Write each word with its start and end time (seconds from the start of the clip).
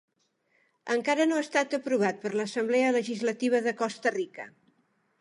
Encara 0.95 1.27
no 1.33 1.37
ha 1.41 1.43
estat 1.45 1.77
aprovat 1.79 2.25
per 2.25 2.33
l'Assemblea 2.39 2.91
Legislativa 2.99 3.63
de 3.71 3.79
Costa 3.85 4.19
Rica. 4.21 4.53